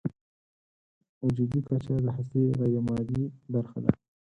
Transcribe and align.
وجودي 1.25 1.59
کچه 1.67 1.93
د 2.05 2.07
هستۍ 2.17 2.43
غیرمادي 2.59 3.23
برخه 3.53 3.77
ده. 3.83 3.91